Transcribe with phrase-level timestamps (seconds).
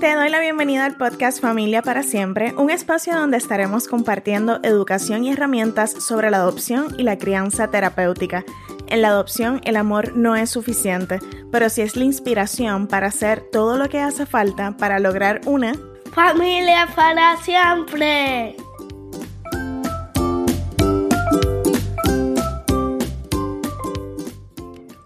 [0.00, 5.24] Te doy la bienvenida al podcast Familia para Siempre, un espacio donde estaremos compartiendo educación
[5.24, 8.42] y herramientas sobre la adopción y la crianza terapéutica.
[8.86, 11.18] En la adopción el amor no es suficiente,
[11.52, 15.74] pero sí es la inspiración para hacer todo lo que hace falta para lograr una
[16.14, 18.56] familia para siempre.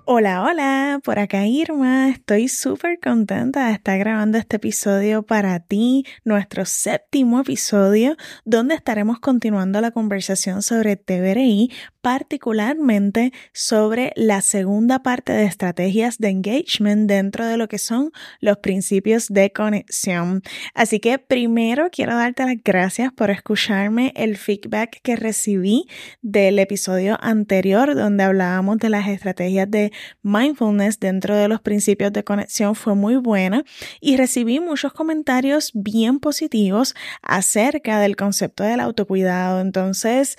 [0.07, 6.04] Hola, hola, por acá Irma, estoy súper contenta de estar grabando este episodio para ti,
[6.25, 8.14] nuestro séptimo episodio,
[8.45, 11.71] donde estaremos continuando la conversación sobre TBRI,
[12.03, 18.59] particularmente sobre la segunda parte de estrategias de engagement dentro de lo que son los
[18.59, 20.43] principios de conexión.
[20.75, 25.86] Así que primero quiero darte las gracias por escucharme el feedback que recibí
[26.21, 32.25] del episodio anterior donde hablábamos de las estrategias de mindfulness dentro de los principios de
[32.25, 33.64] conexión fue muy buena
[34.00, 39.61] y recibí muchos comentarios bien positivos acerca del concepto del autocuidado.
[39.61, 40.37] Entonces,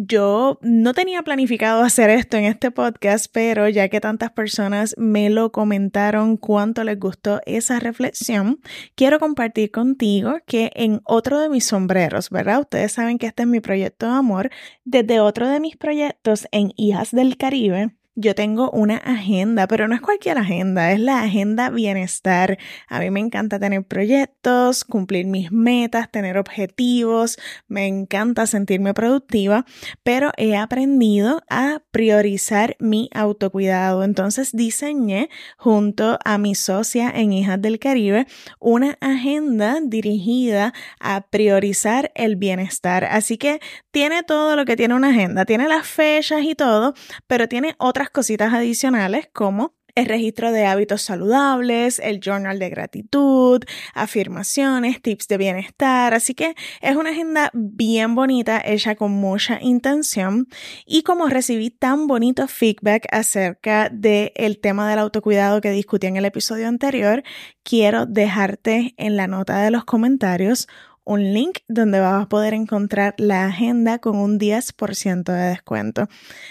[0.00, 5.28] yo no tenía planificado hacer esto en este podcast, pero ya que tantas personas me
[5.28, 8.60] lo comentaron cuánto les gustó esa reflexión,
[8.94, 12.60] quiero compartir contigo que en otro de mis sombreros, ¿verdad?
[12.60, 14.50] Ustedes saben que este es mi proyecto de amor.
[14.84, 19.94] Desde otro de mis proyectos en Hijas del Caribe, yo tengo una agenda, pero no
[19.94, 22.58] es cualquier agenda, es la agenda bienestar.
[22.88, 29.64] A mí me encanta tener proyectos, cumplir mis metas, tener objetivos, me encanta sentirme productiva,
[30.02, 34.02] pero he aprendido a priorizar mi autocuidado.
[34.02, 38.26] Entonces diseñé junto a mi socia en Hijas del Caribe
[38.58, 43.04] una agenda dirigida a priorizar el bienestar.
[43.04, 43.60] Así que
[43.92, 46.94] tiene todo lo que tiene una agenda, tiene las fechas y todo,
[47.28, 53.64] pero tiene otras cositas adicionales como el registro de hábitos saludables, el journal de gratitud,
[53.94, 56.14] afirmaciones, tips de bienestar.
[56.14, 60.46] Así que es una agenda bien bonita, hecha con mucha intención.
[60.86, 66.26] Y como recibí tan bonito feedback acerca del tema del autocuidado que discutí en el
[66.26, 67.24] episodio anterior,
[67.64, 70.68] quiero dejarte en la nota de los comentarios
[71.02, 76.06] un link donde vas a poder encontrar la agenda con un 10% de descuento.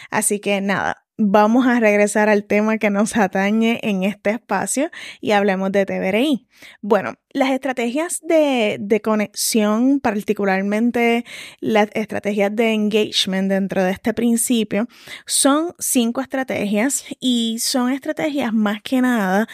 [0.10, 5.32] Así que nada, vamos a regresar al tema que nos atañe en este espacio y
[5.32, 6.48] hablemos de TBRI.
[6.82, 11.26] Bueno, las estrategias de, de, conexión, particularmente
[11.60, 14.88] las estrategias de engagement dentro de este principio,
[15.26, 19.48] son cinco estrategias y son estrategias más que nada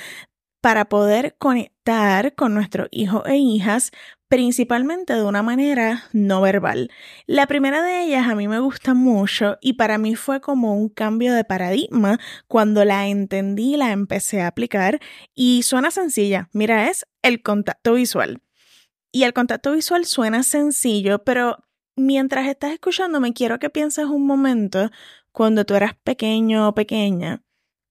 [0.61, 3.91] para poder conectar con nuestros hijos e hijas
[4.33, 6.89] principalmente de una manera no verbal.
[7.27, 10.89] La primera de ellas a mí me gusta mucho y para mí fue como un
[10.89, 14.99] cambio de paradigma cuando la entendí la empecé a aplicar
[15.35, 16.49] y suena sencilla.
[16.51, 18.41] Mira, es el contacto visual.
[19.11, 21.59] Y el contacto visual suena sencillo, pero
[21.95, 24.89] mientras estás escuchándome quiero que pienses un momento
[25.31, 27.43] cuando tú eras pequeño o pequeña.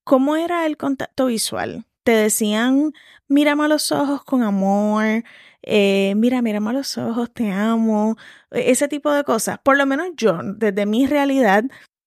[0.02, 1.86] ¿Cómo era el contacto visual?
[2.02, 2.94] Te decían,
[3.28, 5.22] mírame a los ojos con amor,
[5.62, 8.16] eh, mira, mírame a los ojos, te amo,
[8.50, 9.58] e, ese tipo de cosas.
[9.62, 11.64] Por lo menos yo, desde mi realidad,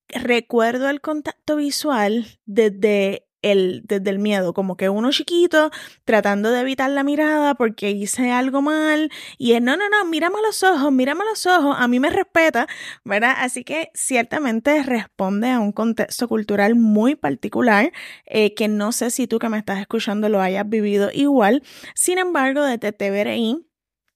[0.10, 3.25] recuerdo el contacto visual desde
[3.84, 5.70] desde el miedo, como que uno chiquito
[6.04, 10.38] tratando de evitar la mirada porque hice algo mal y es, no, no, no, mírame
[10.42, 12.68] los ojos, mírame los ojos, a mí me respeta,
[13.04, 13.36] ¿verdad?
[13.38, 17.92] Así que ciertamente responde a un contexto cultural muy particular
[18.26, 21.64] eh, que no sé si tú que me estás escuchando lo hayas vivido igual.
[21.94, 23.66] Sin embargo, desde TVRI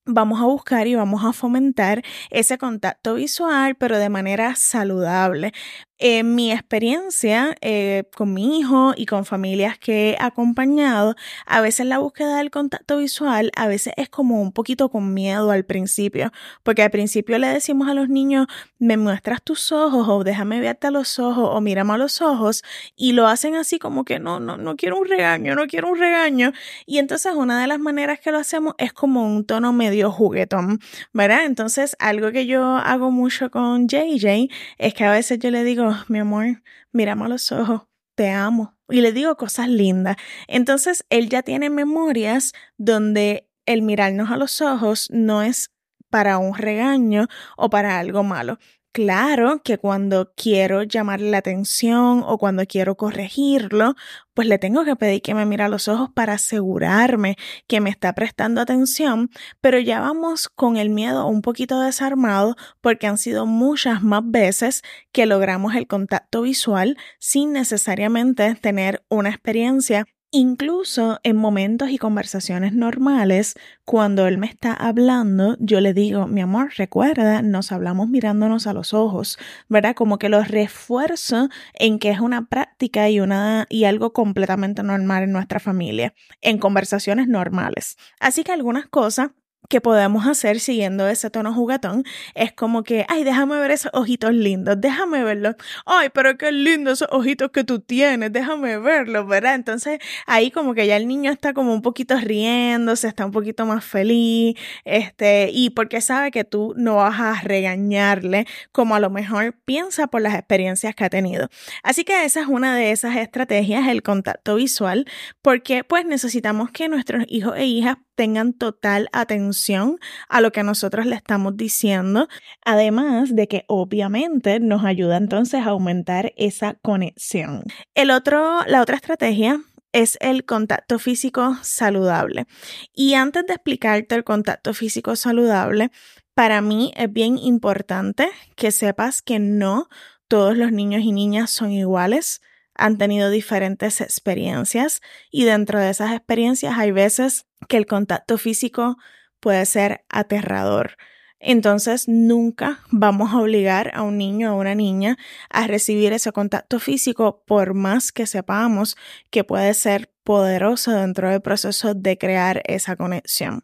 [0.05, 5.53] vamos a buscar y vamos a fomentar ese contacto visual, pero de manera saludable.
[6.01, 11.15] En mi experiencia eh, con mi hijo y con familias que he acompañado,
[11.45, 15.51] a veces la búsqueda del contacto visual a veces es como un poquito con miedo
[15.51, 16.31] al principio,
[16.63, 20.87] porque al principio le decimos a los niños, me muestras tus ojos o déjame verte
[20.87, 22.63] a los ojos o mírame a los ojos
[22.95, 25.99] y lo hacen así como que no, no, no quiero un regaño, no quiero un
[25.99, 26.53] regaño.
[26.85, 30.79] Y entonces una de las maneras que lo hacemos es como un tono medio juguetón,
[31.11, 31.43] ¿verdad?
[31.43, 34.47] Entonces algo que yo hago mucho con JJ
[34.77, 37.83] es que a veces yo le digo, mi amor, mírame a los ojos,
[38.15, 38.77] te amo.
[38.89, 40.17] Y le digo cosas lindas.
[40.47, 45.71] Entonces, él ya tiene memorias donde el mirarnos a los ojos no es
[46.09, 48.57] para un regaño o para algo malo,
[48.91, 53.93] Claro que cuando quiero llamarle la atención o cuando quiero corregirlo,
[54.33, 57.35] pues le tengo que pedir que me mire a los ojos para asegurarme
[57.67, 59.29] que me está prestando atención,
[59.61, 64.81] pero ya vamos con el miedo un poquito desarmado porque han sido muchas más veces
[65.11, 72.73] que logramos el contacto visual sin necesariamente tener una experiencia Incluso en momentos y conversaciones
[72.73, 78.67] normales, cuando él me está hablando, yo le digo, mi amor, recuerda, nos hablamos mirándonos
[78.67, 79.39] a los ojos,
[79.69, 79.95] ¿verdad?
[79.95, 85.23] Como que lo refuerzo en que es una práctica y, una, y algo completamente normal
[85.23, 87.97] en nuestra familia, en conversaciones normales.
[88.19, 89.31] Así que algunas cosas
[89.69, 94.33] que podemos hacer siguiendo ese tono juguetón es como que, ay, déjame ver esos ojitos
[94.33, 95.55] lindos, déjame verlos.
[95.85, 99.55] Ay, pero qué lindos esos ojitos que tú tienes, déjame verlos, ¿verdad?
[99.55, 103.65] Entonces ahí como que ya el niño está como un poquito riéndose, está un poquito
[103.65, 109.11] más feliz, este, y porque sabe que tú no vas a regañarle como a lo
[109.11, 111.47] mejor piensa por las experiencias que ha tenido.
[111.83, 115.05] Así que esa es una de esas estrategias, el contacto visual,
[115.43, 121.05] porque pues necesitamos que nuestros hijos e hijas tengan total atención a lo que nosotros
[121.05, 122.27] le estamos diciendo,
[122.65, 127.63] además de que obviamente nos ayuda entonces a aumentar esa conexión.
[127.95, 129.61] El otro, la otra estrategia
[129.93, 132.45] es el contacto físico saludable.
[132.93, 135.89] Y antes de explicarte el contacto físico saludable,
[136.33, 138.27] para mí es bien importante
[138.57, 139.87] que sepas que no
[140.27, 142.41] todos los niños y niñas son iguales
[142.79, 148.97] han tenido diferentes experiencias y dentro de esas experiencias hay veces que el contacto físico
[149.39, 150.97] puede ser aterrador.
[151.39, 155.17] Entonces nunca vamos a obligar a un niño o a una niña
[155.49, 158.97] a recibir ese contacto físico por más que sepamos
[159.29, 163.63] que puede ser poderoso dentro del proceso de crear esa conexión.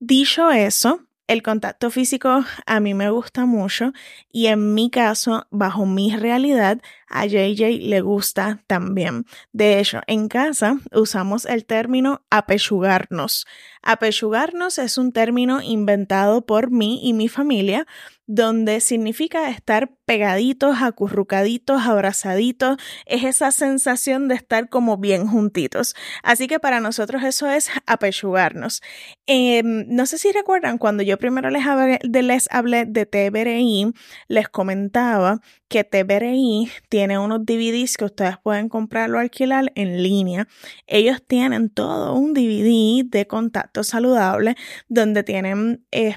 [0.00, 3.92] Dicho eso, el contacto físico a mí me gusta mucho
[4.30, 9.26] y en mi caso, bajo mi realidad, a JJ le gusta también.
[9.52, 13.46] De hecho, en casa usamos el término apechugarnos.
[13.82, 17.86] Apechugarnos es un término inventado por mí y mi familia,
[18.26, 22.76] donde significa estar pegaditos, acurrucaditos, abrazaditos.
[23.06, 25.94] Es esa sensación de estar como bien juntitos.
[26.22, 28.82] Así que para nosotros eso es apechugarnos.
[29.26, 33.92] Em, no sé si recuerdan cuando yo primero les hablé, les hablé de TBRI,
[34.28, 40.48] les comentaba que TBRI tiene unos DVDs que ustedes pueden comprarlo o alquilar en línea.
[40.86, 44.56] Ellos tienen todo un DVD de contacto saludable
[44.88, 46.16] donde tienen, eh,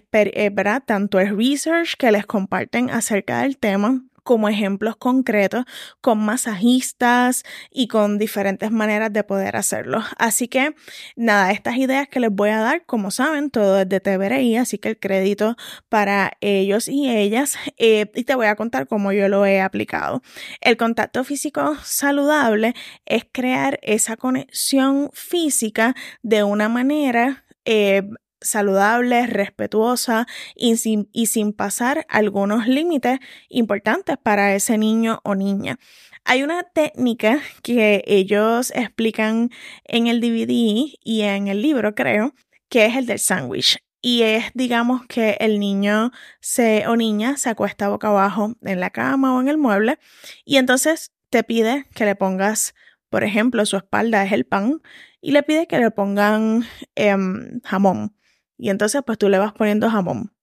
[0.52, 0.84] ¿verdad?
[0.86, 5.66] Tanto el research que les comparten acerca del tema como ejemplos concretos
[6.02, 10.04] con masajistas y con diferentes maneras de poder hacerlo.
[10.20, 10.76] Así que
[11.16, 14.78] nada, estas ideas que les voy a dar, como saben, todo es de TBRI, así
[14.78, 15.56] que el crédito
[15.90, 20.22] para ellos y ellas eh, y te voy a contar cómo yo lo he aplicado.
[20.62, 22.76] El contacto físico saludable
[23.08, 28.04] es crear esa conexión física de una manera eh,
[28.42, 33.20] saludable, respetuosa y sin, y sin pasar algunos límites
[33.50, 35.78] importantes para ese niño o niña.
[36.26, 39.50] Hay una técnica que ellos explican
[39.86, 42.34] en el DVD y en el libro, creo,
[42.70, 43.80] que es el del sándwich.
[44.02, 48.92] Y es, digamos, que el niño se, o niña se acuesta boca abajo en la
[48.92, 50.00] cama o en el mueble
[50.46, 52.76] y entonces te pide que le pongas,
[53.10, 54.82] por ejemplo, su espalda es el pan
[55.22, 56.66] y le pide que le pongan
[56.96, 58.16] em, jamón
[58.60, 60.36] y entonces pues tú le vas poniendo jamón.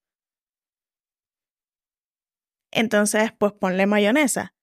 [2.73, 4.55] Entonces pues ponle mayonesa.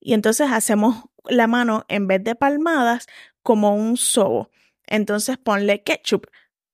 [0.00, 3.06] Y entonces hacemos la mano en vez de palmadas
[3.42, 4.50] como un sobo.
[4.86, 6.26] Entonces ponle ketchup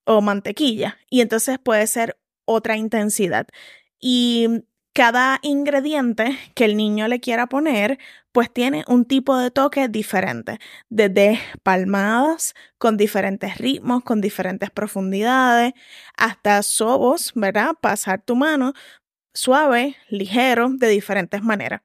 [0.04, 3.48] o mantequilla y entonces puede ser otra intensidad.
[3.98, 7.98] Y cada ingrediente que el niño le quiera poner,
[8.32, 10.58] pues tiene un tipo de toque diferente,
[10.88, 15.74] desde palmadas con diferentes ritmos, con diferentes profundidades,
[16.16, 17.72] hasta sobos, ¿verdad?
[17.80, 18.72] Pasar tu mano
[19.34, 21.82] suave, ligero, de diferentes maneras.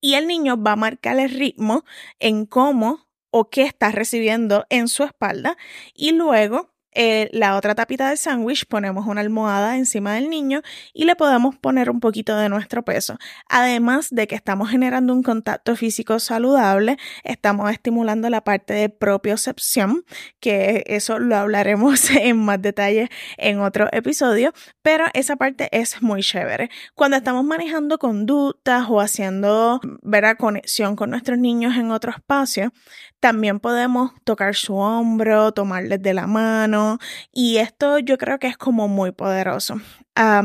[0.00, 1.84] Y el niño va a marcar el ritmo
[2.20, 5.56] en cómo o qué está recibiendo en su espalda
[5.94, 10.62] y luego eh, la otra tapita de sándwich ponemos una almohada encima del niño
[10.94, 13.18] y le podemos poner un poquito de nuestro peso.
[13.48, 20.04] Además de que estamos generando un contacto físico saludable, estamos estimulando la parte de propiocepción,
[20.40, 24.52] que eso lo hablaremos en más detalle en otro episodio,
[24.82, 26.70] pero esa parte es muy chévere.
[26.94, 32.72] Cuando estamos manejando conductas o haciendo ver conexión con nuestros niños en otro espacio,
[33.20, 36.87] también podemos tocar su hombro, tomarles de la mano
[37.32, 39.80] y esto yo creo que es como muy poderoso.
[40.14, 40.42] a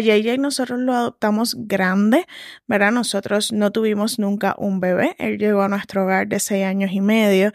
[0.00, 2.26] JJ nosotros lo adoptamos grande,
[2.66, 2.92] ¿verdad?
[2.92, 5.16] Nosotros no tuvimos nunca un bebé.
[5.18, 7.52] Él llegó a nuestro hogar de seis años y medio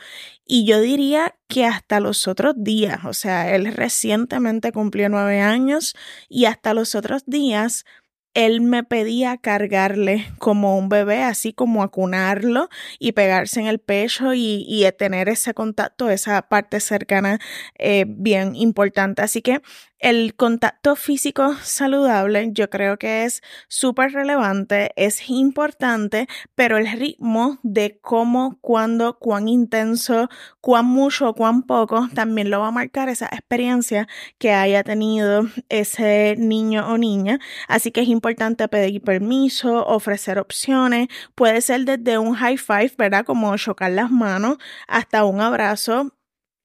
[0.52, 5.96] y yo diría que hasta los otros días, o sea, él recientemente cumplió nueve años
[6.28, 7.86] y hasta los otros días
[8.34, 12.70] él me pedía cargarle como un bebé, así como acunarlo
[13.00, 17.40] y pegarse en el pecho y, tener ese contacto, esa parte cercana
[17.78, 19.22] eh, bien importante.
[19.22, 19.62] Así que
[20.00, 27.60] el contacto físico saludable yo creo que es súper relevante, es importante, pero el ritmo
[27.64, 30.30] de cómo, cuándo, cuán intenso,
[30.62, 36.36] cuán mucho, cuán poco, también lo va a marcar esa experiencia que haya tenido ese
[36.38, 37.40] niño o niña.
[37.68, 43.26] Así que es importante pedir permiso, ofrecer opciones, puede ser desde un high five, ¿verdad?
[43.26, 46.14] Como chocar las manos, hasta un abrazo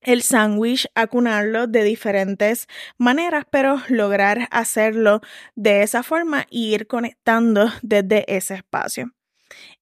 [0.04, 2.68] el sándwich, acunarlo de diferentes
[2.98, 5.20] maneras, pero lograr hacerlo
[5.54, 9.12] de esa forma y ir conectando desde ese espacio.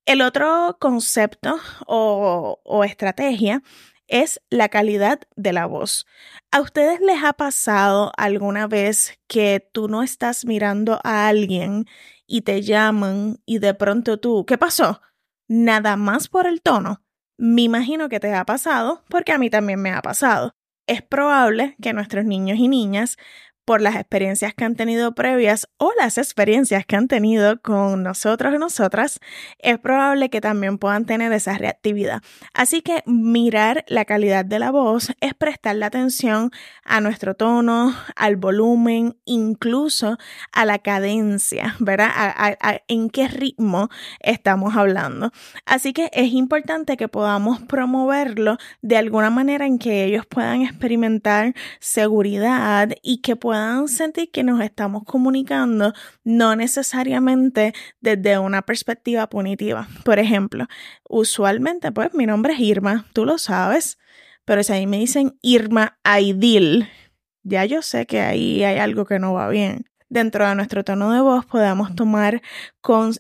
[0.06, 3.62] El otro concepto o, o estrategia
[4.08, 6.06] es la calidad de la voz.
[6.50, 11.86] ¿A ustedes les ha pasado alguna vez que tú no estás mirando a alguien
[12.26, 15.00] y te llaman y de pronto tú, ¿qué pasó?
[15.48, 17.01] Nada más por el tono
[17.38, 20.52] me imagino que te ha pasado porque a mí también me ha pasado.
[20.86, 23.16] Es probable que nuestros niños y niñas
[23.64, 28.54] por las experiencias que han tenido previas o las experiencias que han tenido con nosotros
[28.54, 29.20] y nosotras,
[29.58, 32.22] es probable que también puedan tener esa reactividad.
[32.54, 36.50] Así que mirar la calidad de la voz es prestarle atención
[36.84, 40.18] a nuestro tono, al volumen, incluso
[40.52, 42.10] a la cadencia, ¿verdad?
[42.88, 43.88] en qué ritmo
[44.20, 45.30] estamos hablando.
[45.66, 51.54] Así que es importante que podamos promoverlo de alguna manera en que ellos puedan experimentar
[51.78, 55.92] seguridad y que puedan puedan sentir que nos estamos comunicando
[56.24, 59.88] no necesariamente desde una perspectiva punitiva.
[60.06, 60.68] Por ejemplo,
[61.06, 63.98] usualmente, pues mi nombre es Irma, tú lo sabes,
[64.46, 66.88] pero si ahí me dicen Irma Aidil,
[67.42, 69.84] ya yo sé que ahí hay algo que no va bien.
[70.08, 72.40] Dentro de nuestro tono de voz podemos tomar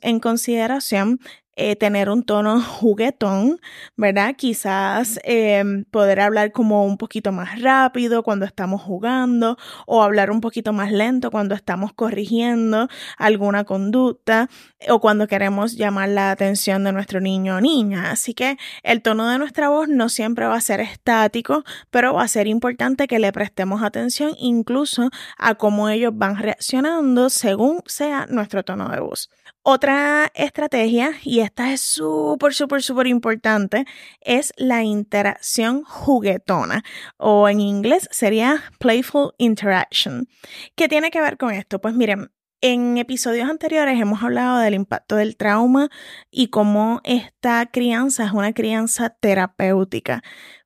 [0.00, 1.20] en consideración
[1.64, 3.60] eh, tener un tono juguetón,
[3.96, 4.34] ¿verdad?
[4.36, 10.40] Quizás em, poder hablar como un poquito más rápido cuando estamos jugando o hablar un
[10.40, 14.48] poquito más lento cuando estamos corrigiendo alguna conducta
[14.88, 18.10] o cuando queremos llamar la atención de nuestro niño o niña.
[18.10, 22.24] Así que el tono de nuestra voz no siempre va a ser estático, pero va
[22.24, 28.26] a ser importante que le prestemos atención incluso a cómo ellos van reaccionando según sea
[28.28, 29.30] nuestro tono de voz.
[29.64, 33.84] Otra estrategia, y esta es súper, súper, súper importante,
[34.20, 36.82] es la interacción juguetona,
[37.16, 40.26] o en inglés sería playful interaction.
[40.74, 41.80] ¿Qué tiene que ver con esto?
[41.80, 45.90] Pues miren, en episodios anteriores hemos hablado del impacto del trauma
[46.28, 50.24] y cómo esta crianza es una crianza terapéutica.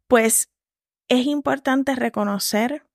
[0.09, 0.51] Pues
[1.09, 2.86] es importante reconocer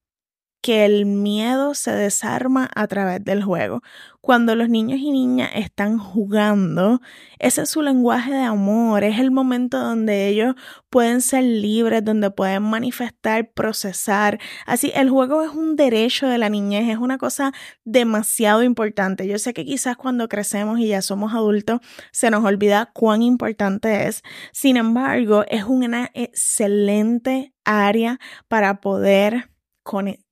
[0.62, 3.82] que el miedo se desarma a través del juego.
[4.22, 7.02] Cuando los niños y niñas están jugando,
[7.40, 10.54] ese es su lenguaje de amor, es el momento donde ellos
[10.92, 14.40] pueden ser libres, donde pueden manifestar, procesar.
[14.68, 17.52] Así, el juego es un derecho de la niñez, es una cosa
[17.84, 19.28] demasiado importante.
[19.28, 21.80] Yo sé que quizás cuando crecemos y ya somos adultos
[22.12, 24.22] se nos olvida cuán importante es.
[24.54, 29.50] Sin embargo, es una excelente área para poder
[29.84, 30.31] conectar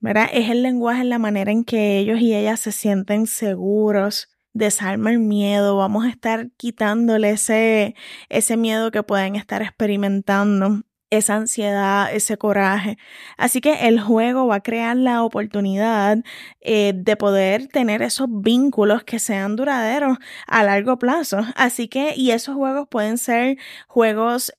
[0.00, 0.28] ¿verdad?
[0.32, 5.20] Es el lenguaje, la manera en que ellos y ellas se sienten seguros, desarma el
[5.20, 7.94] miedo, vamos a estar quitándole ese,
[8.28, 12.96] ese miedo que pueden estar experimentando, esa ansiedad, ese coraje.
[13.36, 16.18] Así que el juego va a crear la oportunidad
[16.60, 21.40] eh, de poder tener esos vínculos que sean duraderos a largo plazo.
[21.56, 23.58] Así que, y esos juegos pueden ser
[23.88, 24.52] juegos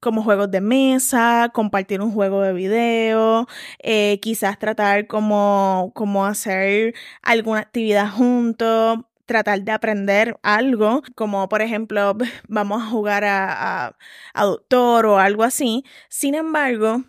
[0.00, 3.46] como juegos de mesa, compartir un juego de video,
[3.82, 11.62] eh, quizás tratar como, como hacer alguna actividad juntos, tratar de aprender algo, como por
[11.62, 12.16] ejemplo,
[12.48, 13.96] vamos a jugar a,
[14.34, 15.84] a, doctor o algo así.
[16.08, 17.02] Sin embargo,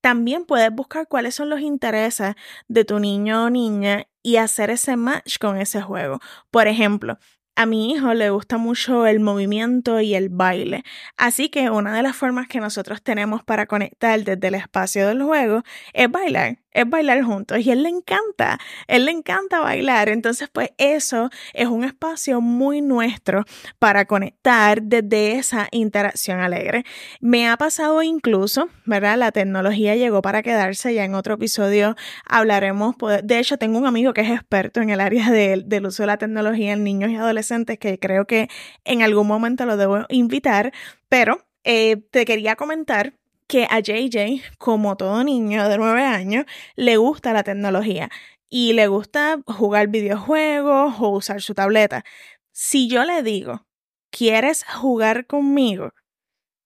[0.00, 2.34] también puedes buscar cuáles son los intereses
[2.68, 6.20] de tu niño o niña y hacer ese match con ese juego.
[6.50, 7.18] Por ejemplo,
[7.56, 10.84] a mi hijo le gusta mucho el movimiento y el baile,
[11.16, 15.22] así que una de las formas que nosotros tenemos para conectar desde el espacio del
[15.22, 20.08] juego es bailar es bailar juntos y él le encanta, él le encanta bailar.
[20.08, 23.44] Entonces, pues eso es un espacio muy nuestro
[23.78, 26.84] para conectar desde esa interacción alegre.
[27.20, 29.16] Me ha pasado incluso, ¿verdad?
[29.16, 33.86] La tecnología llegó para quedarse, ya en otro episodio hablaremos, pues, de hecho tengo un
[33.86, 37.16] amigo que es experto en el área del uso de la tecnología en niños y
[37.16, 38.48] adolescentes que creo que
[38.84, 40.72] en algún momento lo debo invitar,
[41.08, 43.14] pero eh, te quería comentar
[43.48, 46.44] que a JJ, como todo niño de nueve años,
[46.76, 48.10] le gusta la tecnología.
[48.50, 52.04] y le gusta jugar videojuegos o usar su tableta.
[52.52, 53.66] Si yo le digo,
[54.10, 55.92] ¿quieres jugar conmigo?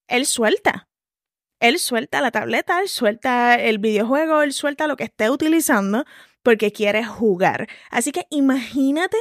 [0.08, 0.88] Él suelta.
[1.60, 6.04] Él suelta la tableta, él suelta el videojuego, él suelta lo que esté utilizando
[6.42, 7.68] porque quiere jugar.
[7.90, 9.18] Así que imagínate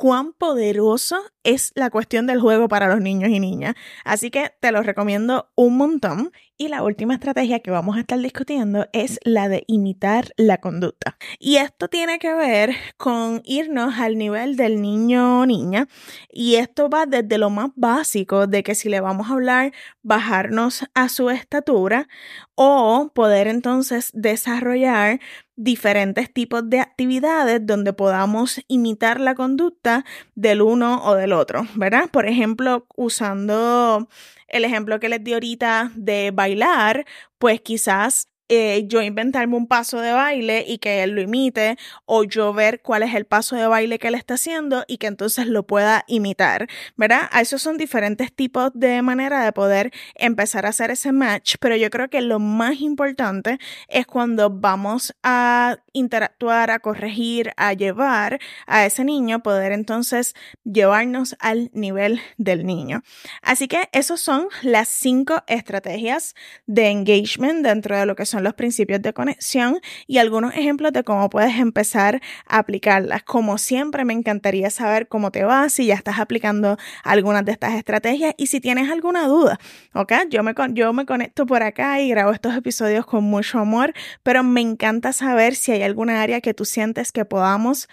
[0.00, 3.74] cuán poderoso es la cuestión del juego para los niños y niñas.
[4.02, 6.32] Así que te lo recomiendo un montón.
[6.56, 11.16] Y la última estrategia que vamos a estar discutiendo es la de imitar la conducta.
[11.38, 15.88] Y esto tiene que ver con irnos al nivel del niño o niña.
[16.30, 20.84] Y esto va desde lo más básico de que si le vamos a hablar, bajarnos
[20.92, 22.08] a su estatura
[22.54, 25.20] o poder entonces desarrollar
[25.56, 29.89] diferentes tipos de actividades donde podamos imitar la conducta
[30.34, 32.08] del uno o del otro, ¿verdad?
[32.10, 34.08] Por ejemplo, usando
[34.48, 37.04] el ejemplo que les di ahorita de bailar,
[37.38, 42.24] pues quizás eh, yo inventarme un paso de baile y que él lo imite, o
[42.24, 45.46] yo ver cuál es el paso de baile que él está haciendo y que entonces
[45.46, 46.66] lo pueda imitar,
[46.96, 47.30] ¿verdad?
[47.40, 51.90] Esos son diferentes tipos de manera de poder empezar a hacer ese match, pero yo
[51.90, 58.84] creo que lo más importante es cuando vamos a interactuar, a corregir, a llevar a
[58.84, 63.02] ese niño, poder entonces llevarnos al nivel del niño.
[63.42, 66.34] Así que esos son las cinco estrategias
[66.66, 71.30] de engagement dentro de lo que los principios de conexión y algunos ejemplos de cómo
[71.30, 73.22] puedes empezar a aplicarlas.
[73.22, 77.74] Como siempre, me encantaría saber cómo te va, si ya estás aplicando algunas de estas
[77.74, 79.58] estrategias y si tienes alguna duda,
[79.94, 80.12] ¿ok?
[80.28, 83.92] Yo me, yo me conecto por acá y grabo estos episodios con mucho amor,
[84.22, 87.88] pero me encanta saber si hay alguna área que tú sientes que podamos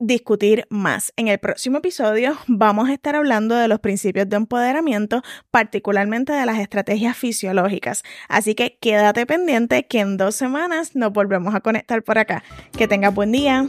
[0.00, 1.12] discutir más.
[1.16, 6.46] En el próximo episodio vamos a estar hablando de los principios de empoderamiento, particularmente de
[6.46, 8.02] las estrategias fisiológicas.
[8.28, 12.42] Así que quédate pendiente que en dos semanas nos volvemos a conectar por acá.
[12.76, 13.66] Que tengas buen día.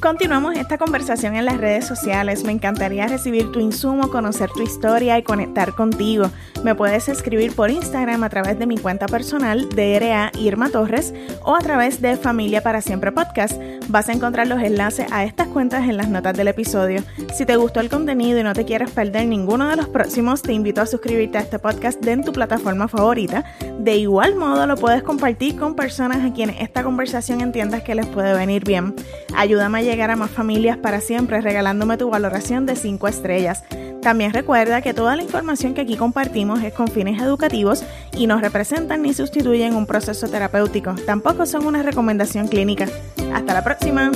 [0.00, 2.42] Continuamos esta conversación en las redes sociales.
[2.42, 6.30] Me encantaría recibir tu insumo, conocer tu historia y conectar contigo.
[6.64, 11.54] Me puedes escribir por Instagram a través de mi cuenta personal DRA Irma Torres o
[11.54, 13.60] a través de Familia para Siempre Podcast.
[13.88, 17.02] Vas a encontrar los enlaces a estas cuentas en las notas del episodio.
[17.34, 20.54] Si te gustó el contenido y no te quieres perder ninguno de los próximos, te
[20.54, 23.44] invito a suscribirte a este podcast en tu plataforma favorita.
[23.78, 28.06] De igual modo, lo puedes compartir con personas a quienes esta conversación entiendas que les
[28.06, 28.94] puede venir bien.
[29.36, 33.64] Ayúdame a llegar a más familias para siempre regalándome tu valoración de 5 estrellas.
[34.00, 37.84] También recuerda que toda la información que aquí compartimos es con fines educativos
[38.16, 40.94] y no representan ni sustituyen un proceso terapéutico.
[41.04, 42.86] Tampoco son una recomendación clínica.
[43.34, 44.10] Hasta la próxima.